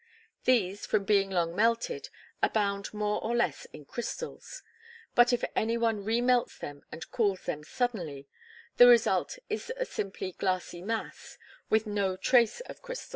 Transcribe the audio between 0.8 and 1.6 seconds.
from being long